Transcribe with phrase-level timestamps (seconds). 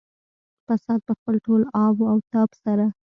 [0.67, 2.85] فساد په خپل ټول آب او تاب سره.